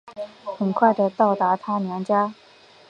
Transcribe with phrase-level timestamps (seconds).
[0.57, 2.33] 很快到达她娘家